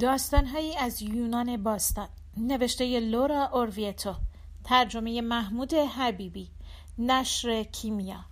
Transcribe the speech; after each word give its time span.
داستانهایی 0.00 0.76
از 0.76 1.02
یونان 1.02 1.62
باستان. 1.62 2.08
نوشته 2.36 3.00
لورا 3.00 3.44
اورویتو. 3.52 4.14
ترجمه 4.64 5.20
محمود 5.20 5.74
حبیبی. 5.74 6.50
نشر 6.98 7.62
کیمیا. 7.62 8.24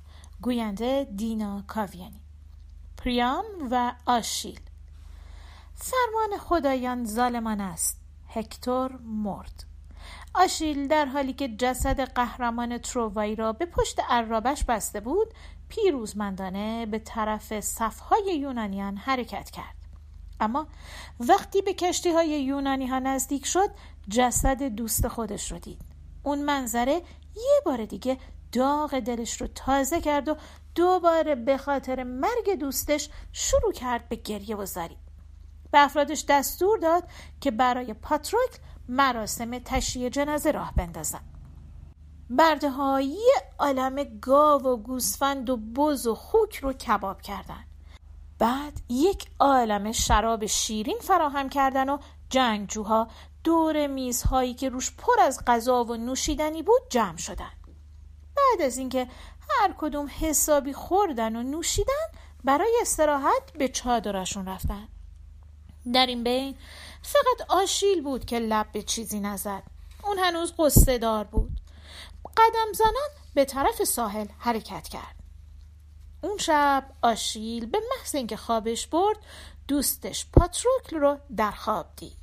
گوینده 0.43 1.07
دینا 1.17 1.64
کاویانی. 1.67 2.21
پریام 2.96 3.45
و 3.71 3.93
آشیل. 4.07 4.61
فرمان 5.75 6.39
خدایان 6.39 7.05
ظالمان 7.05 7.61
است. 7.61 8.01
هکتور 8.29 8.99
مرد. 9.03 9.65
آشیل 10.35 10.89
در 10.89 11.07
حالی 11.07 11.32
که 11.32 11.49
جسد 11.49 12.01
قهرمان 12.01 12.79
تروایی 12.79 13.37
را 13.37 13.53
به 13.53 13.67
پشت 13.67 14.01
عرابش 14.09 14.65
بسته 14.65 15.01
بود 15.01 15.29
پیروزمندانه 15.68 16.87
به 16.87 16.99
طرف 16.99 17.61
صفهای 17.61 18.39
یونانیان 18.39 18.96
حرکت 18.96 19.51
کرد. 19.51 19.84
وقتی 21.21 21.63
به 21.63 21.75
کشتی 21.75 22.11
های 22.11 22.43
یونانی 22.43 22.87
ها 22.87 22.99
نزدیک 22.99 23.47
شد 23.47 23.71
جسد 24.11 24.63
دوست 24.63 25.09
خودش 25.09 25.53
رو 25.53 25.59
دید. 25.59 25.81
اون 26.23 26.43
منظره 26.43 27.03
یه 27.37 27.61
بار 27.65 27.85
دیگه 27.85 28.19
داغ 28.53 28.99
دلش 28.99 29.41
رو 29.41 29.47
تازه 29.47 30.01
کرد 30.01 30.29
و 30.29 30.37
دوباره 30.75 31.35
به 31.35 31.57
خاطر 31.57 32.03
مرگ 32.03 32.55
دوستش 32.61 33.09
شروع 33.33 33.73
کرد 33.73 34.09
به 34.09 34.17
گریه 34.17 34.57
و 34.57 34.67
زاری. 34.67 34.97
به 35.70 35.84
افرادش 35.84 36.25
دستور 36.29 36.79
داد 36.79 37.05
که 37.41 37.51
برای 37.51 37.95
پاتروکل 37.95 38.59
مراسم 38.89 39.59
تشییع 39.59 40.09
جنازه 40.09 40.51
راه 40.51 40.75
بندازن. 40.77 41.21
برده 42.31 42.71
ها 42.71 43.01
یه 43.01 43.43
عالم 43.59 44.05
گاو 44.21 44.63
و 44.63 44.77
گوسفند 44.77 45.51
و 45.51 45.57
بز 45.57 46.07
و 46.07 46.15
خوک 46.15 46.57
رو 46.57 46.73
کباب 46.73 47.23
کردن. 47.23 47.65
بعد 48.39 48.81
یک 48.89 49.27
عالم 49.41 49.93
شراب 49.93 50.47
شیرین 50.47 50.99
فراهم 51.01 51.49
کردن 51.49 51.89
و 51.89 51.99
جنگجوها 52.31 53.09
دور 53.45 53.87
میزهایی 53.87 54.55
که 54.55 54.69
روش 54.69 54.93
پر 54.99 55.21
از 55.21 55.45
غذا 55.47 55.85
و 55.85 55.97
نوشیدنی 55.97 56.63
بود 56.63 56.83
جمع 56.91 57.17
شدن. 57.17 57.51
بعد 58.37 58.67
از 58.67 58.79
اینکه 58.79 59.09
هر 59.51 59.75
کدوم 59.79 60.11
حسابی 60.21 60.73
خوردن 60.73 61.37
و 61.37 61.43
نوشیدن 61.43 62.07
برای 62.45 62.79
استراحت 62.83 63.53
به 63.59 63.69
چادرشون 63.69 64.48
رفتن. 64.48 64.89
در 65.93 66.07
این 66.07 66.25
بین 66.25 66.57
فقط 67.03 67.51
آشیل 67.51 68.03
بود 68.03 68.25
که 68.25 68.39
لب 68.39 68.67
به 68.73 68.83
چیزی 68.83 69.21
نزد. 69.21 69.63
اون 70.05 70.19
هنوز 70.19 70.55
قصه 70.59 70.98
دار 70.98 71.25
بود. 71.25 71.61
قدم 72.37 72.73
زنان 72.73 73.09
به 73.35 73.45
طرف 73.45 73.85
ساحل 73.85 74.27
حرکت 74.39 74.89
کرد. 74.89 75.23
اون 76.25 76.39
شب 76.39 76.84
آشیل 77.03 77.67
به 77.67 77.78
محض 77.91 78.14
اینکه 78.14 78.36
خوابش 78.36 78.86
برد 78.86 79.17
دوستش 79.69 80.27
پاتروکل 80.33 80.97
رو 80.97 81.19
در 81.36 81.50
خواب 81.50 81.86
دید. 81.97 82.17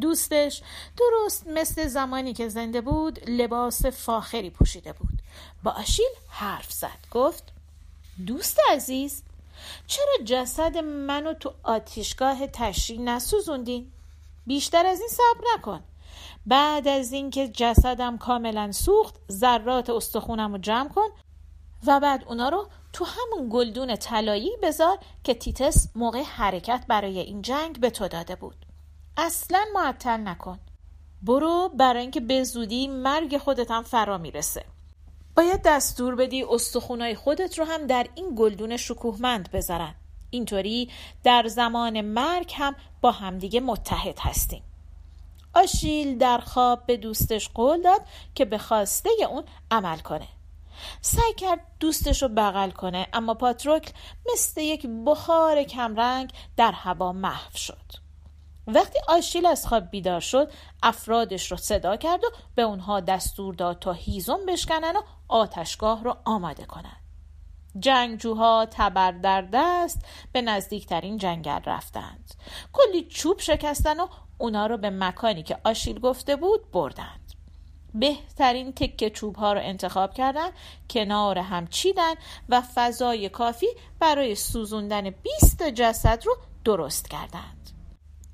دوستش 0.00 0.62
درست 0.96 1.46
مثل 1.46 1.86
زمانی 1.86 2.34
که 2.34 2.48
زنده 2.48 2.80
بود 2.80 3.30
لباس 3.30 3.86
فاخری 3.86 4.50
پوشیده 4.50 4.92
بود. 4.92 5.08
با 5.62 5.70
آشیل 5.70 6.10
حرف 6.28 6.72
زد 6.72 7.06
گفت 7.10 7.44
دوست 8.26 8.58
عزیز 8.70 9.22
چرا 9.86 10.24
جسد 10.24 10.76
منو 10.78 11.34
تو 11.34 11.52
آتیشگاه 11.62 12.46
تشریح 12.46 13.00
نسوزوندین؟ 13.00 13.92
بیشتر 14.46 14.86
از 14.86 15.00
این 15.00 15.08
صبر 15.08 15.44
نکن. 15.54 15.82
بعد 16.46 16.88
از 16.88 17.12
اینکه 17.12 17.48
جسدم 17.48 18.18
کاملا 18.18 18.72
سوخت 18.72 19.14
ذرات 19.32 19.90
استخونم 19.90 20.52
رو 20.52 20.58
جمع 20.58 20.88
کن 20.88 21.08
و 21.86 22.00
بعد 22.00 22.24
اونا 22.26 22.48
رو 22.48 22.68
تو 22.92 23.04
همون 23.04 23.48
گلدون 23.52 23.96
طلایی 23.96 24.50
بذار 24.62 24.98
که 25.24 25.34
تیتس 25.34 25.88
موقع 25.94 26.22
حرکت 26.22 26.84
برای 26.88 27.18
این 27.18 27.42
جنگ 27.42 27.80
به 27.80 27.90
تو 27.90 28.08
داده 28.08 28.36
بود. 28.36 28.66
اصلا 29.16 29.64
معطل 29.74 30.16
نکن. 30.16 30.58
برو 31.22 31.68
برای 31.68 32.02
اینکه 32.02 32.20
به 32.20 32.44
زودی 32.44 32.88
مرگ 32.88 33.38
خودت 33.38 33.70
هم 33.70 33.82
فرا 33.82 34.18
می‌رسه. 34.18 34.64
باید 35.36 35.62
دستور 35.64 36.14
بدی 36.14 36.42
استخونای 36.42 37.14
خودت 37.14 37.58
رو 37.58 37.64
هم 37.64 37.86
در 37.86 38.06
این 38.14 38.34
گلدون 38.36 38.76
شکوهمند 38.76 39.50
بذارن. 39.50 39.94
اینطوری 40.30 40.90
در 41.24 41.48
زمان 41.48 42.00
مرگ 42.00 42.52
هم 42.56 42.76
با 43.00 43.10
همدیگه 43.10 43.60
متحد 43.60 44.18
هستیم. 44.18 44.62
آشیل 45.54 46.18
در 46.18 46.38
خواب 46.38 46.86
به 46.86 46.96
دوستش 46.96 47.48
قول 47.48 47.82
داد 47.82 48.00
که 48.34 48.44
به 48.44 48.58
خواسته 48.58 49.10
اون 49.30 49.44
عمل 49.70 49.98
کنه. 49.98 50.28
سعی 51.00 51.34
کرد 51.36 51.60
دوستش 51.80 52.22
رو 52.22 52.28
بغل 52.28 52.70
کنه 52.70 53.06
اما 53.12 53.34
پاتروکل 53.34 53.92
مثل 54.32 54.60
یک 54.60 54.86
بخار 55.06 55.62
کمرنگ 55.62 56.32
در 56.56 56.72
هوا 56.72 57.12
محو 57.12 57.56
شد. 57.56 58.08
وقتی 58.66 58.98
آشیل 59.08 59.46
از 59.46 59.66
خواب 59.66 59.90
بیدار 59.90 60.20
شد 60.20 60.52
افرادش 60.82 61.50
رو 61.50 61.56
صدا 61.56 61.96
کرد 61.96 62.24
و 62.24 62.28
به 62.54 62.62
اونها 62.62 63.00
دستور 63.00 63.54
داد 63.54 63.78
تا 63.78 63.92
هیزم 63.92 64.46
بشکنن 64.48 64.96
و 64.96 65.02
آتشگاه 65.28 66.04
رو 66.04 66.16
آماده 66.24 66.64
کنن. 66.64 66.96
جنگجوها 67.78 68.66
تبر 68.70 69.12
در 69.12 69.48
دست 69.52 70.04
به 70.32 70.42
نزدیکترین 70.42 71.16
جنگل 71.16 71.60
رفتند. 71.66 72.34
کلی 72.72 73.04
چوب 73.04 73.40
شکستن 73.40 74.00
و 74.00 74.06
اونا 74.38 74.66
رو 74.66 74.76
به 74.76 74.90
مکانی 74.90 75.42
که 75.42 75.58
آشیل 75.64 75.98
گفته 76.00 76.36
بود 76.36 76.70
بردند 76.70 77.17
بهترین 77.98 78.72
تکه 78.72 79.10
چوب 79.10 79.36
ها 79.36 79.52
رو 79.52 79.60
انتخاب 79.62 80.14
کردن 80.14 80.50
کنار 80.90 81.38
هم 81.38 81.66
چیدن 81.66 82.14
و 82.48 82.62
فضای 82.74 83.28
کافی 83.28 83.66
برای 84.00 84.34
سوزوندن 84.34 85.10
20 85.10 85.62
جسد 85.62 86.22
رو 86.26 86.36
درست 86.64 87.10
کردند. 87.10 87.58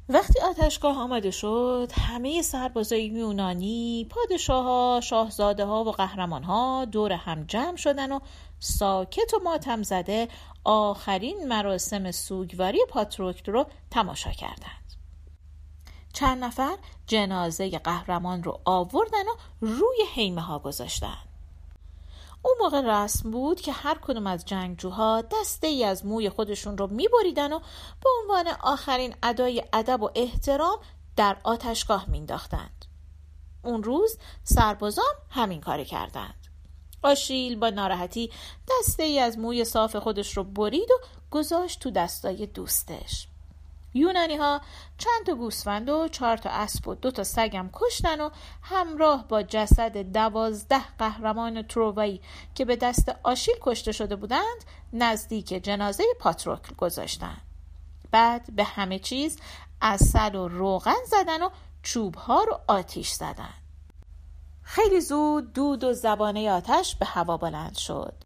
وقتی 0.09 0.41
آتشگاه 0.41 0.99
آماده 0.99 1.31
شد 1.31 1.93
همه 2.01 2.43
سربازای 2.43 3.05
یونانی 3.05 4.07
پادشاه 4.11 4.65
ها 4.65 5.01
شاهزاده 5.03 5.65
ها 5.65 5.85
و 5.85 5.93
قهرمان 5.93 6.43
ها 6.43 6.85
دور 6.85 7.13
هم 7.13 7.45
جمع 7.45 7.77
شدن 7.77 8.13
و 8.13 8.21
ساکت 8.59 9.35
و 9.35 9.39
ماتم 9.45 9.83
زده 9.83 10.29
آخرین 10.65 11.49
مراسم 11.49 12.11
سوگواری 12.11 12.81
پاتروکت 12.89 13.49
رو 13.49 13.67
تماشا 13.91 14.31
کردند. 14.31 14.95
چند 16.13 16.45
نفر 16.45 16.77
جنازه 17.07 17.79
قهرمان 17.79 18.43
رو 18.43 18.61
آوردن 18.65 19.29
و 19.29 19.37
روی 19.61 20.03
حیمه 20.15 20.41
ها 20.41 20.59
گذاشتن 20.59 21.19
اون 22.45 22.55
موقع 22.61 22.81
رسم 22.81 23.31
بود 23.31 23.61
که 23.61 23.73
هر 23.73 23.99
کدوم 24.03 24.27
از 24.27 24.45
جنگجوها 24.45 25.23
دسته 25.23 25.67
ای 25.67 25.85
از 25.85 26.07
موی 26.07 26.31
خودشون 26.31 26.79
رو 26.79 26.87
میبریدن 26.87 27.53
و 27.53 27.59
به 28.03 28.11
عنوان 28.21 28.49
آخرین 28.61 29.15
ادای 29.23 29.65
ادب 29.73 30.03
و 30.03 30.11
احترام 30.15 30.79
در 31.17 31.37
آتشگاه 31.45 32.11
مینداختند. 32.11 32.85
اون 33.63 33.83
روز 33.83 34.19
سربازان 34.45 35.15
همین 35.31 35.61
کار 35.61 35.85
کردند. 35.85 36.47
آشیل 37.03 37.57
با 37.57 37.71
ناراحتی 37.71 38.31
دسته 38.71 39.03
ای 39.03 39.19
از 39.19 39.39
موی 39.39 39.65
صاف 39.65 39.97
خودش 39.97 40.37
رو 40.37 40.45
برید 40.45 40.91
و 40.91 40.95
گذاشت 41.31 41.81
تو 41.81 41.91
دستای 41.91 42.47
دوستش. 42.47 43.29
یونانی 43.95 44.37
ها 44.37 44.61
چند 44.99 45.27
تا 45.27 45.35
گوسفند 45.35 45.89
و 45.89 46.09
چهار 46.09 46.37
تا 46.37 46.51
اسب 46.51 46.89
و 46.89 46.95
دو 46.95 47.11
تا 47.11 47.25
سگم 47.25 47.71
کشتن 47.73 48.21
و 48.21 48.31
همراه 48.63 49.29
با 49.29 49.43
جسد 49.43 49.97
دوازده 49.97 50.97
قهرمان 50.99 51.63
تروایی 51.63 52.21
که 52.55 52.65
به 52.65 52.77
دست 52.77 53.17
آشیل 53.23 53.55
کشته 53.61 53.93
شده 53.93 54.17
بودند 54.17 54.65
نزدیک 54.93 55.49
جنازه 55.49 56.05
پاتروکل 56.21 56.75
گذاشتن. 56.75 57.37
بعد 58.11 58.57
به 58.57 58.65
همه 58.65 58.99
چیز 58.99 59.39
اصل 59.83 60.35
و 60.35 60.49
روغن 60.49 61.05
زدن 61.07 61.43
و 61.43 61.49
چوب 61.83 62.15
ها 62.15 62.45
رو 62.45 62.61
آتیش 62.69 63.11
زدن. 63.11 63.55
خیلی 64.63 65.01
زود 65.01 65.53
دود 65.53 65.85
و 65.85 65.93
زبانه 65.93 66.51
آتش 66.51 66.97
به 66.97 67.07
هوا 67.07 67.37
بلند 67.37 67.77
شد. 67.77 68.24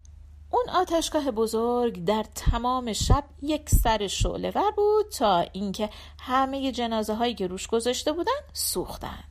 اون 0.51 0.69
آتشگاه 0.69 1.31
بزرگ 1.31 2.05
در 2.05 2.25
تمام 2.35 2.93
شب 2.93 3.25
یک 3.43 3.71
سر 3.71 4.07
شعله 4.07 4.51
ور 4.51 4.71
بود 4.71 5.09
تا 5.09 5.41
اینکه 5.53 5.91
همه 6.21 6.73
جنازه 6.73 7.15
هایی 7.15 7.35
که 7.35 7.47
روش 7.47 7.67
گذاشته 7.67 8.13
بودن 8.13 8.41
سوختند. 8.53 9.25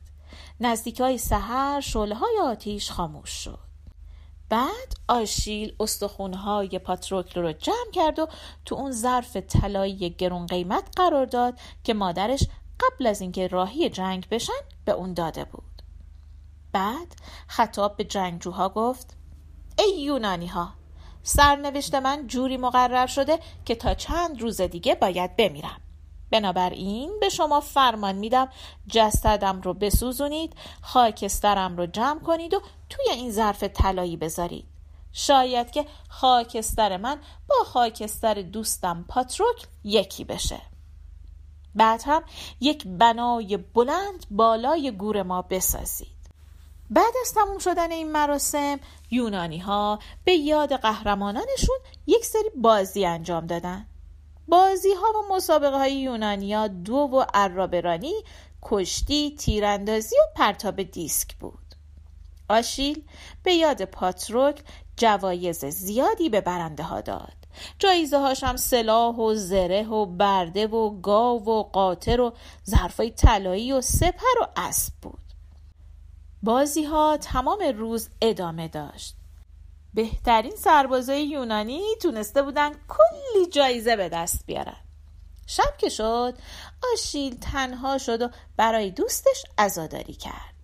نزدیک 0.60 1.00
های 1.00 1.18
سهر 1.18 1.80
شعله 1.80 2.14
های 2.14 2.38
آتیش 2.42 2.90
خاموش 2.90 3.30
شد. 3.30 3.58
بعد 4.48 4.94
آشیل 5.08 5.74
استخونهای 5.80 6.78
پاتروکل 6.78 7.40
رو 7.40 7.52
جمع 7.52 7.90
کرد 7.92 8.18
و 8.18 8.28
تو 8.64 8.74
اون 8.74 8.92
ظرف 8.92 9.36
طلایی 9.36 10.10
گرون 10.10 10.46
قیمت 10.46 10.88
قرار 10.96 11.26
داد 11.26 11.60
که 11.84 11.94
مادرش 11.94 12.44
قبل 12.80 13.06
از 13.06 13.20
اینکه 13.20 13.46
راهی 13.46 13.90
جنگ 13.90 14.28
بشن 14.28 14.52
به 14.84 14.92
اون 14.92 15.14
داده 15.14 15.44
بود. 15.44 15.82
بعد 16.72 17.14
خطاب 17.46 17.96
به 17.96 18.04
جنگجوها 18.04 18.68
گفت 18.68 19.16
ای 19.78 20.00
یونانی 20.00 20.46
ها 20.46 20.77
سرنوشت 21.28 21.94
من 21.94 22.26
جوری 22.26 22.56
مقرر 22.56 23.06
شده 23.06 23.38
که 23.64 23.74
تا 23.74 23.94
چند 23.94 24.42
روز 24.42 24.60
دیگه 24.60 24.94
باید 24.94 25.36
بمیرم. 25.36 25.80
بنابراین 26.30 27.10
به 27.20 27.28
شما 27.28 27.60
فرمان 27.60 28.14
میدم 28.14 28.48
جسدم 28.86 29.60
رو 29.60 29.74
بسوزونید 29.74 30.54
خاکسترم 30.82 31.76
رو 31.76 31.86
جمع 31.86 32.20
کنید 32.20 32.54
و 32.54 32.60
توی 32.90 33.04
این 33.10 33.30
ظرف 33.30 33.62
طلایی 33.62 34.16
بذارید. 34.16 34.64
شاید 35.12 35.70
که 35.70 35.86
خاکستر 36.08 36.96
من 36.96 37.18
با 37.48 37.56
خاکستر 37.66 38.34
دوستم 38.34 39.04
پاتروک 39.08 39.66
یکی 39.84 40.24
بشه. 40.24 40.60
بعد 41.74 42.02
هم 42.06 42.22
یک 42.60 42.86
بنای 42.86 43.56
بلند 43.56 44.26
بالای 44.30 44.90
گور 44.90 45.22
ما 45.22 45.42
بسازید. 45.42 46.17
بعد 46.90 47.14
از 47.20 47.34
تموم 47.34 47.58
شدن 47.58 47.92
این 47.92 48.12
مراسم 48.12 48.80
یونانی 49.10 49.58
ها 49.58 49.98
به 50.24 50.32
یاد 50.32 50.72
قهرمانانشون 50.72 51.78
یک 52.06 52.24
سری 52.24 52.50
بازی 52.56 53.06
انجام 53.06 53.46
دادن. 53.46 53.86
بازی 54.48 54.92
ها 54.92 55.18
و 55.18 55.34
مسابقه 55.34 55.76
های 55.76 56.00
یونانیا 56.00 56.68
دو 56.68 56.94
و 56.94 57.24
عرابرانی 57.34 58.14
کشتی 58.62 59.36
تیراندازی 59.38 60.16
و 60.16 60.22
پرتاب 60.36 60.82
دیسک 60.82 61.34
بود. 61.36 61.74
آشیل 62.48 63.02
به 63.42 63.54
یاد 63.54 63.84
پاتروک 63.84 64.62
جوایز 64.96 65.64
زیادی 65.64 66.28
به 66.28 66.40
برنده 66.40 66.82
ها 66.82 67.00
داد. 67.00 67.32
جایزه 67.78 68.18
هاش 68.18 68.44
هم 68.44 68.56
سلاح 68.56 69.16
و 69.16 69.34
زره 69.34 69.88
و 69.88 70.06
برده 70.06 70.66
و 70.66 71.00
گاو 71.00 71.44
و 71.44 71.62
قاطر 71.62 72.20
و 72.20 72.32
ظرفای 72.70 73.10
طلایی 73.10 73.72
و 73.72 73.80
سپر 73.80 74.40
و 74.42 74.46
اسب 74.56 74.92
بود. 75.02 75.27
بازی 76.42 76.84
ها 76.84 77.16
تمام 77.16 77.62
روز 77.76 78.08
ادامه 78.22 78.68
داشت. 78.68 79.16
بهترین 79.94 80.56
سربازای 80.56 81.26
یونانی 81.26 81.82
تونسته 82.02 82.42
بودن 82.42 82.70
کلی 82.72 83.46
جایزه 83.52 83.96
به 83.96 84.08
دست 84.08 84.46
بیارن. 84.46 84.76
شب 85.46 85.76
که 85.78 85.88
شد 85.88 86.38
آشیل 86.92 87.38
تنها 87.40 87.98
شد 87.98 88.22
و 88.22 88.28
برای 88.56 88.90
دوستش 88.90 89.44
عزاداری 89.58 90.14
کرد. 90.14 90.54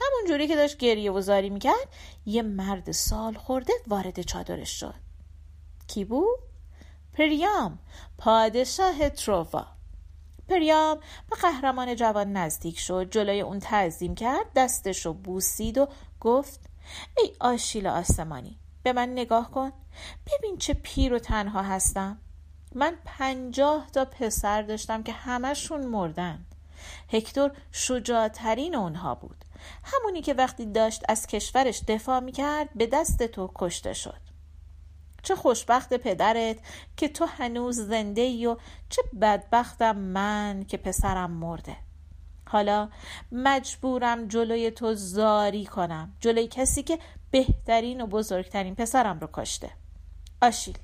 همون 0.00 0.28
جوری 0.28 0.48
که 0.48 0.56
داشت 0.56 0.76
گریه 0.76 1.12
و 1.12 1.20
زاری 1.20 1.50
می‌کرد 1.50 1.88
یه 2.26 2.42
مرد 2.42 2.92
سال 2.92 3.34
خورده 3.34 3.72
وارد 3.86 4.22
چادرش 4.22 4.80
شد. 4.80 4.94
کی 5.86 6.04
بود؟ 6.04 6.38
پریام 7.12 7.78
پادشاه 8.18 9.08
ترووا. 9.08 9.66
پریام 10.50 10.98
به 11.30 11.36
قهرمان 11.36 11.96
جوان 11.96 12.32
نزدیک 12.32 12.78
شد. 12.78 13.10
جلوی 13.10 13.40
اون 13.40 13.58
تعظیم 13.58 14.14
کرد 14.14 14.46
دستش 14.56 15.06
رو 15.06 15.12
بوسید 15.12 15.78
و 15.78 15.88
گفت 16.20 16.60
ای 17.16 17.32
آشیل 17.40 17.86
آسمانی 17.86 18.58
به 18.82 18.92
من 18.92 19.08
نگاه 19.12 19.50
کن. 19.50 19.72
ببین 20.26 20.58
چه 20.58 20.74
پیر 20.74 21.14
و 21.14 21.18
تنها 21.18 21.62
هستم. 21.62 22.18
من 22.74 22.94
پنجاه 23.04 23.90
تا 23.90 24.04
پسر 24.04 24.62
داشتم 24.62 25.02
که 25.02 25.12
همشون 25.12 25.86
مردن. 25.86 26.46
هکتور 27.12 27.52
شجاعترین 27.72 28.74
اونها 28.74 29.14
بود. 29.14 29.44
همونی 29.84 30.22
که 30.22 30.34
وقتی 30.34 30.66
داشت 30.66 31.02
از 31.08 31.26
کشورش 31.26 31.82
دفاع 31.88 32.20
می‌کرد 32.20 32.68
به 32.74 32.86
دست 32.86 33.22
تو 33.22 33.50
کشته 33.54 33.92
شد. 33.92 34.29
چه 35.22 35.36
خوشبخت 35.36 35.94
پدرت 35.94 36.56
که 36.96 37.08
تو 37.08 37.24
هنوز 37.24 37.80
زنده 37.80 38.20
ای 38.20 38.46
و 38.46 38.56
چه 38.88 39.02
بدبختم 39.20 39.96
من 39.96 40.64
که 40.68 40.76
پسرم 40.76 41.30
مرده. 41.30 41.76
حالا 42.48 42.88
مجبورم 43.32 44.28
جلوی 44.28 44.70
تو 44.70 44.94
زاری 44.94 45.66
کنم 45.66 46.16
جلوی 46.20 46.46
کسی 46.46 46.82
که 46.82 46.98
بهترین 47.30 48.00
و 48.00 48.06
بزرگترین 48.06 48.74
پسرم 48.74 49.18
رو 49.18 49.28
کشته. 49.32 49.70
آشیل 50.42 50.78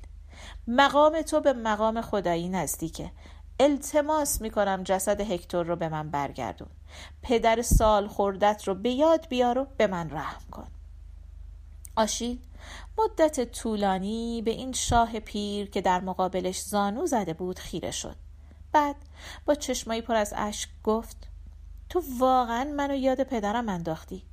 مقام 0.67 1.21
تو 1.21 1.41
به 1.41 1.53
مقام 1.53 2.01
خدایی 2.01 2.49
نزدیکه. 2.49 3.11
التماس 3.59 4.41
می‌کنم 4.41 4.83
جسد 4.83 5.21
هکتور 5.21 5.65
رو 5.65 5.75
به 5.75 5.89
من 5.89 6.11
برگردون. 6.11 6.67
پدر 7.21 7.61
سال 7.61 8.07
خوردت 8.07 8.63
رو 8.67 8.75
به 8.75 8.89
یاد 8.89 9.27
بیار 9.27 9.57
و 9.57 9.67
به 9.77 9.87
من 9.87 10.09
رحم 10.09 10.41
کن. 10.51 10.67
آشیل. 11.97 12.39
مدت 12.97 13.51
طولانی 13.51 14.41
به 14.41 14.51
این 14.51 14.73
شاه 14.73 15.19
پیر 15.19 15.69
که 15.69 15.81
در 15.81 16.01
مقابلش 16.01 16.59
زانو 16.61 17.05
زده 17.05 17.33
بود 17.33 17.59
خیره 17.59 17.91
شد. 17.91 18.15
بعد 18.71 18.95
با 19.45 19.55
چشمایی 19.55 20.01
پر 20.01 20.15
از 20.15 20.33
اشک 20.37 20.69
گفت 20.83 21.17
تو 21.89 22.03
واقعا 22.19 22.63
منو 22.63 22.95
یاد 22.95 23.23
پدرم 23.23 23.69
انداختی. 23.69 24.23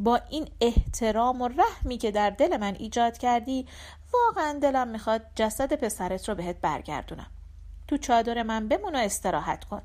با 0.00 0.20
این 0.30 0.48
احترام 0.60 1.42
و 1.42 1.48
رحمی 1.48 1.98
که 1.98 2.10
در 2.10 2.30
دل 2.30 2.56
من 2.56 2.74
ایجاد 2.74 3.18
کردی 3.18 3.66
واقعا 4.12 4.58
دلم 4.58 4.88
می‌خواد 4.88 5.22
جسد 5.34 5.72
پسرت 5.72 6.28
رو 6.28 6.34
بهت 6.34 6.60
برگردونم. 6.60 7.30
تو 7.88 7.96
چادر 7.96 8.42
من 8.42 8.68
بمون 8.68 8.96
و 8.96 8.98
استراحت 8.98 9.64
کن. 9.64 9.82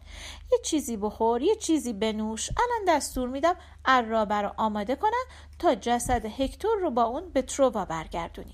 یه 0.51 0.59
چیزی 0.63 0.98
بخور 0.98 1.42
یه 1.42 1.56
چیزی 1.56 1.94
بنوش. 1.94 2.50
الان 2.50 2.98
دستور 2.98 3.30
میدم 3.30 3.56
عرابه 3.86 4.36
رو 4.36 4.51
آماده 4.57 4.95
کنن 4.95 5.24
تا 5.59 5.75
جسد 5.75 6.25
هکتور 6.25 6.80
رو 6.80 6.92
با 6.92 7.03
اون 7.03 7.30
به 7.30 7.42
ترووا 7.42 7.86
برگردونی. 7.86 8.53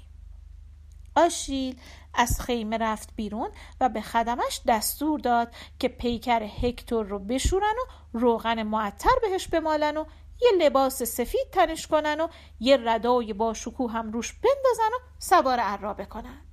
آشیل 1.15 1.79
از 2.13 2.41
خیمه 2.41 2.77
رفت 2.77 3.09
بیرون 3.15 3.49
و 3.81 3.89
به 3.89 4.01
خدمش 4.01 4.61
دستور 4.67 5.19
داد 5.19 5.53
که 5.79 5.87
پیکر 5.87 6.43
هکتور 6.43 7.05
رو 7.05 7.19
بشورن 7.19 7.75
و 8.13 8.17
روغن 8.17 8.63
معطر 8.63 9.15
بهش 9.21 9.47
بمالن 9.47 9.97
و 9.97 10.05
یه 10.41 10.49
لباس 10.57 11.03
سفید 11.03 11.49
تنش 11.51 11.87
کنن 11.87 12.21
و 12.21 12.27
یه 12.59 12.77
ردای 12.83 13.33
با 13.33 13.53
شکوه 13.53 13.91
هم 13.91 14.11
روش 14.11 14.33
بندازن 14.33 14.93
و 14.95 14.99
سوار 15.19 15.59
عرابه 15.59 16.05
کنن 16.05 16.46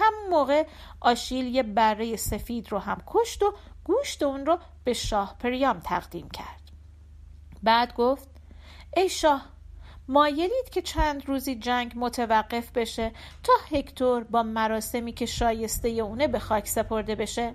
هم 0.00 0.30
موقع 0.30 0.66
آشیل 1.00 1.54
یه 1.54 1.62
بره 1.62 2.16
سفید 2.16 2.72
رو 2.72 2.78
هم 2.78 3.02
کشت 3.06 3.42
و 3.42 3.54
گوشت 3.84 4.22
اون 4.22 4.46
رو 4.46 4.58
به 4.84 4.92
شاه 4.92 5.36
پریام 5.38 5.80
تقدیم 5.80 6.28
کرد. 6.30 6.60
بعد 7.62 7.94
گفت 7.94 8.28
ای 8.96 9.08
شاه 9.08 9.46
مایلید 10.08 10.70
که 10.70 10.82
چند 10.82 11.28
روزی 11.28 11.54
جنگ 11.54 11.92
متوقف 11.96 12.72
بشه 12.72 13.12
تا 13.42 13.52
هکتور 13.70 14.24
با 14.24 14.42
مراسمی 14.42 15.12
که 15.12 15.26
شایسته 15.26 15.88
اونه 15.88 16.28
به 16.28 16.38
خاک 16.38 16.68
سپرده 16.68 17.14
بشه. 17.14 17.54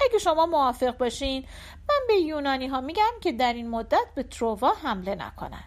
اگه 0.00 0.18
شما 0.18 0.46
موافق 0.46 0.98
باشین 0.98 1.44
من 1.88 2.00
به 2.08 2.14
یونانی 2.14 2.66
ها 2.66 2.80
میگم 2.80 3.12
که 3.20 3.32
در 3.32 3.52
این 3.52 3.70
مدت 3.70 4.06
به 4.14 4.22
ترووا 4.22 4.72
حمله 4.82 5.14
نکنن. 5.14 5.64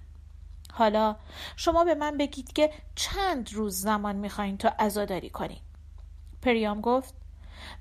حالا 0.74 1.16
شما 1.56 1.84
به 1.84 1.96
من 1.96 2.18
بگید 2.18 2.54
که 2.54 2.72
چند 2.96 3.54
روز 3.54 3.82
زمان 3.82 4.16
می‌خواین 4.16 4.58
تا 4.58 4.70
عزاداری 4.80 5.30
کنین. 5.30 5.60
پریام 6.48 6.82
گفت 6.82 7.14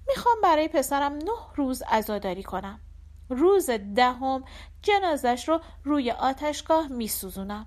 می‌خوام 0.08 0.36
برای 0.42 0.68
پسرم 0.68 1.12
نه 1.12 1.32
روز 1.54 1.82
عزاداری 1.82 2.42
کنم. 2.42 2.80
روز 3.28 3.70
دهم 3.70 4.44
جنازش 4.82 5.48
رو 5.48 5.60
روی 5.84 6.10
آتشگاه 6.10 6.88
میسوزونم. 6.88 7.66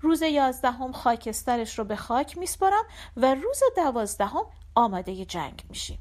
روز 0.00 0.22
یازدهم 0.22 0.92
خاکسترش 0.92 1.78
رو 1.78 1.84
به 1.84 1.96
خاک 1.96 2.38
میسپرم 2.38 2.84
و 3.16 3.34
روز 3.34 3.60
دوازدهم 3.76 4.46
آماده 4.74 5.24
جنگ 5.24 5.64
میشیم. 5.68 5.98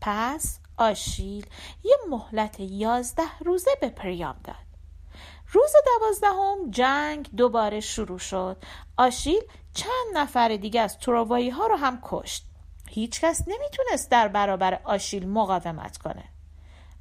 پس 0.00 0.58
آشیل 0.76 1.46
یه 1.84 1.96
مهلت 2.10 2.60
یازده 2.60 3.38
روزه 3.44 3.70
به 3.80 3.88
پریام 3.88 4.36
داد. 4.44 4.56
روز 5.52 5.72
دوازدهم 5.86 6.70
جنگ 6.70 7.30
دوباره 7.36 7.80
شروع 7.80 8.18
شد. 8.18 8.56
آشیل 8.96 9.42
چند 9.74 10.06
نفر 10.14 10.56
دیگه 10.56 10.80
از 10.80 10.98
تروایی 10.98 11.50
ها 11.50 11.66
رو 11.66 11.76
هم 11.76 11.98
کشت. 12.02 12.51
هیچکس 12.92 13.42
نمی‌تونست 13.48 14.10
در 14.10 14.28
برابر 14.28 14.80
آشیل 14.84 15.28
مقاومت 15.28 15.98
کنه. 15.98 16.24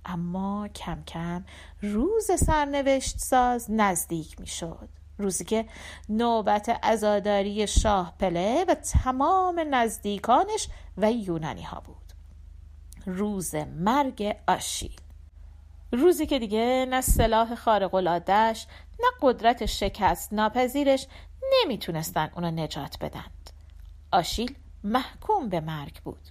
اما 0.05 0.67
کم 0.67 1.03
کم 1.03 1.45
روز 1.81 2.31
سرنوشت 2.31 3.17
ساز 3.19 3.71
نزدیک 3.71 4.39
می‌شد. 4.39 4.89
روزی 5.17 5.45
که 5.45 5.65
نوبت 6.09 6.79
ازاداری 6.83 7.67
شاه 7.67 8.13
پله 8.19 8.65
و 8.67 8.75
تمام 8.75 9.75
نزدیکانش 9.75 10.67
و 10.97 11.11
یونانی 11.11 11.63
ها 11.63 11.79
بود. 11.79 12.13
روز 13.05 13.55
مرگ 13.55 14.35
آشیل. 14.47 15.01
روزی 15.91 16.25
که 16.25 16.39
دیگه 16.39 16.87
نه 16.89 17.01
سلاح 17.01 17.55
خارق 17.55 17.95
العادهش 17.95 18.67
نه 18.99 19.07
قدرت 19.21 19.65
شکست 19.65 20.33
ناپذیرش 20.33 21.07
نمی‌تونستن 21.53 22.29
اونو 22.35 22.51
نجات 22.51 22.97
بدند. 23.01 23.49
آشیل 24.11 24.55
محکوم 24.83 25.49
به 25.49 25.59
مرگ 25.59 26.01
بود. 26.03 26.21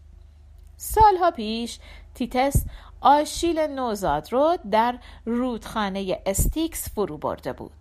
سالها 0.76 1.30
پیش 1.30 1.78
تتیس 2.14 2.64
آشیل 3.00 3.58
نوزاد 3.58 4.32
رو 4.32 4.58
در 4.70 4.98
رودخانه 5.24 6.22
استیکس 6.26 6.94
فرو 6.94 7.18
برده 7.18 7.52
بود. 7.52 7.72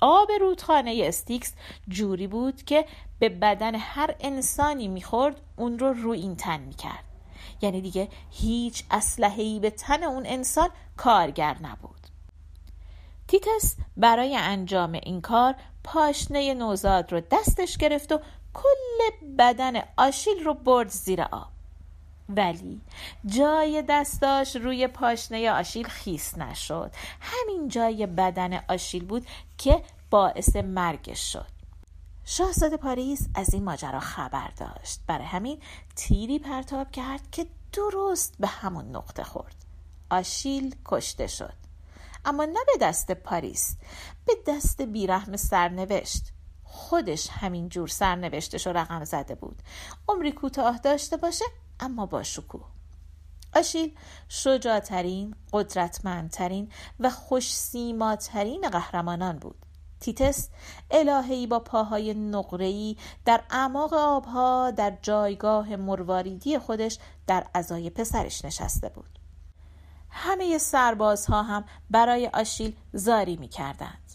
آب 0.00 0.28
رودخانه 0.40 1.02
استیکس 1.04 1.52
جوری 1.88 2.26
بود 2.26 2.62
که 2.62 2.84
به 3.18 3.28
بدن 3.28 3.74
هر 3.74 4.14
انسانی 4.20 4.88
می‌خورد 4.88 5.40
اون 5.56 5.78
رو 5.78 5.92
رویین 5.92 6.36
تن 6.36 6.60
می‌کرد. 6.60 7.04
یعنی 7.62 7.80
دیگه 7.80 8.08
هیچ 8.30 8.84
اسلحه‌ای 8.90 9.60
به 9.60 9.70
تن 9.70 10.02
اون 10.04 10.26
انسان 10.26 10.68
کارگر 10.96 11.56
نبود. 11.62 12.00
تیتس 13.28 13.76
برای 13.96 14.36
انجام 14.36 14.92
این 14.92 15.20
کار 15.20 15.54
پاشنه 15.84 16.54
نوزاد 16.54 17.12
رو 17.12 17.20
دستش 17.20 17.76
گرفت 17.76 18.12
و 18.12 18.20
کل 18.54 19.16
بدن 19.38 19.82
آشیل 19.96 20.44
رو 20.44 20.54
برد 20.54 20.88
زیر 20.88 21.22
آب. 21.22 21.48
ولی 22.28 22.80
جای 23.26 23.84
دستاش 23.88 24.56
روی 24.56 24.86
پاشنه 24.86 25.50
آشیل 25.50 25.88
خیس 25.88 26.38
نشد. 26.38 26.92
همین 27.20 27.68
جای 27.68 28.06
بدن 28.06 28.60
آشیل 28.68 29.04
بود 29.04 29.26
که 29.58 29.82
باعث 30.10 30.56
مرگش 30.56 31.32
شد. 31.32 31.46
شاهزاده 32.24 32.76
پاریس 32.76 33.28
از 33.34 33.54
این 33.54 33.64
ماجرا 33.64 34.00
خبر 34.00 34.50
داشت. 34.56 35.00
برای 35.06 35.24
همین 35.24 35.58
تیری 35.96 36.38
پرتاب 36.38 36.90
کرد 36.90 37.30
که 37.30 37.46
درست 37.72 38.34
به 38.40 38.46
همون 38.46 38.96
نقطه 38.96 39.24
خورد. 39.24 39.54
آشیل 40.10 40.74
کشته 40.86 41.26
شد. 41.26 41.54
اما 42.24 42.44
نه 42.44 42.60
به 42.66 42.86
دست 42.86 43.12
پاریس 43.12 43.76
به 44.24 44.32
دست 44.46 44.82
بیرحم 44.82 45.36
سرنوشت. 45.36 46.22
خودش 46.72 47.28
همین 47.30 47.68
جور 47.68 47.88
سرنوشتش 47.88 48.66
رو 48.66 48.72
رقم 48.72 49.04
زده 49.04 49.34
بود. 49.34 49.62
عمری 50.08 50.32
کوتاه 50.32 50.78
داشته 50.78 51.16
باشه 51.16 51.44
اما 51.80 52.06
با 52.06 52.22
شکوه. 52.22 52.64
آشیل 53.56 53.94
شجاعترین 54.28 55.34
قدرتمندترین 55.52 56.72
و 57.00 57.10
خوشسیماترین 57.10 58.68
قهرمانان 58.68 59.38
بود. 59.38 59.66
تیتس 60.00 60.48
الههی 60.90 61.46
با 61.46 61.58
پاهای 61.58 62.14
نقره‌ای 62.14 62.96
در 63.24 63.42
اعماق 63.50 63.92
آبها 63.94 64.70
در 64.70 64.98
جایگاه 65.02 65.76
مرواریدی 65.76 66.58
خودش 66.58 66.98
در 67.26 67.46
ازای 67.54 67.90
پسرش 67.90 68.44
نشسته 68.44 68.88
بود. 68.88 69.18
همه 70.10 70.58
سربازها 70.58 71.42
هم 71.42 71.64
برای 71.90 72.26
آشیل 72.26 72.76
زاری 72.92 73.36
می 73.36 73.48
کردند. 73.48 74.12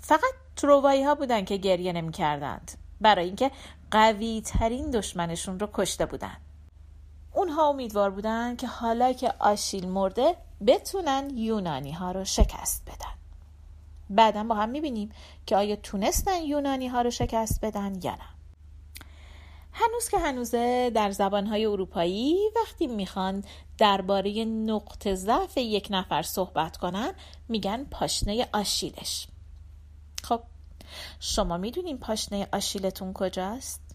فقط 0.00 0.34
تروایی 0.56 1.02
ها 1.02 1.14
بودند 1.14 1.46
که 1.46 1.56
گریه 1.56 1.92
نمی 1.92 2.12
کردند 2.12 2.72
برای 3.00 3.24
اینکه 3.24 3.50
قوی 3.90 4.42
ترین 4.44 4.90
دشمنشون 4.90 5.58
رو 5.58 5.68
کشته 5.72 6.06
بودند. 6.06 6.40
اونها 7.34 7.68
امیدوار 7.68 8.10
بودند 8.10 8.58
که 8.58 8.66
حالا 8.66 9.12
که 9.12 9.34
آشیل 9.38 9.88
مرده 9.88 10.36
بتونن 10.66 11.30
یونانی 11.34 11.92
ها 11.92 12.12
رو 12.12 12.24
شکست 12.24 12.82
بدن. 12.86 13.14
بعدا 14.10 14.44
با 14.44 14.54
هم 14.54 14.68
می‌بینیم 14.68 15.12
که 15.46 15.56
آیا 15.56 15.76
تونستن 15.76 16.42
یونانی 16.42 16.88
ها 16.88 17.02
رو 17.02 17.10
شکست 17.10 17.64
بدن 17.64 17.94
یا 18.02 18.12
نه 18.12 18.28
هنوز 19.72 20.08
که 20.08 20.18
هنوزه 20.18 20.90
در 20.90 21.10
زبانهای 21.10 21.66
اروپایی 21.66 22.38
وقتی 22.56 22.86
می‌خوان 22.86 23.44
درباره 23.78 24.44
نقطه 24.44 25.14
ضعف 25.14 25.56
یک 25.56 25.88
نفر 25.90 26.22
صحبت 26.22 26.76
کنن 26.76 27.12
میگن 27.48 27.84
پاشنه 27.84 28.48
آشیلش 28.52 29.26
خب 30.24 30.42
شما 31.20 31.56
می‌دونین 31.56 31.98
پاشنه 31.98 32.48
آشیلتون 32.52 33.12
کجاست؟ 33.12 33.91